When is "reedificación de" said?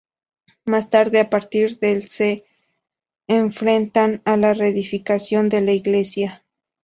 4.55-5.61